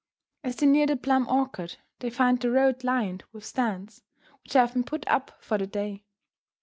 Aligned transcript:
As 0.43 0.55
they 0.55 0.65
near 0.65 0.87
the 0.87 0.95
plum 0.97 1.27
orchard 1.29 1.75
they 1.99 2.09
find 2.09 2.39
the 2.41 2.49
road 2.49 2.83
lined 2.83 3.23
with 3.31 3.45
stands, 3.45 4.01
which 4.41 4.53
have 4.53 4.73
been 4.73 4.83
put 4.83 5.07
up 5.07 5.31
for 5.39 5.59
the 5.59 5.67
day. 5.67 6.05